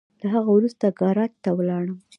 [0.21, 1.97] له هغه وروسته ګاراج ته ولاړم.